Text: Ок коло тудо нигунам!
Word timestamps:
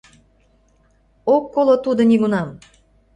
Ок 1.35 1.43
коло 1.53 1.75
тудо 1.85 2.01
нигунам! 2.09 2.47